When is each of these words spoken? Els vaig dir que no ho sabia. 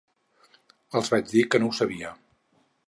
Els 1.01 1.13
vaig 1.15 1.29
dir 1.35 1.45
que 1.51 1.63
no 1.63 1.71
ho 1.71 1.79
sabia. 1.83 2.15